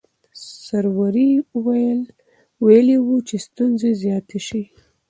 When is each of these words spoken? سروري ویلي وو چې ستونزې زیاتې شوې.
سروري 0.67 1.29
ویلي 2.65 2.97
وو 3.05 3.17
چې 3.27 3.35
ستونزې 3.45 3.91
زیاتې 4.03 4.37
شوې. 4.47 4.63